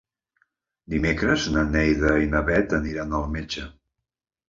[0.93, 3.71] Dimecres na Neida i na Bet aniran al metge.